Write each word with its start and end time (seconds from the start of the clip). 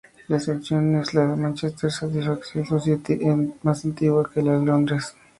La 0.29 0.37
excepción 0.37 0.95
es 0.95 1.13
la 1.13 1.27
Manchester 1.35 1.91
Statistical 1.91 2.65
Society, 2.65 3.19
más 3.61 3.85
antigua 3.85 4.27
que 4.33 4.41
la 4.41 4.57
de 4.59 4.65
Londres. 4.65 5.15